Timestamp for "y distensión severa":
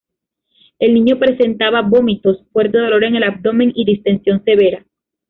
3.75-4.83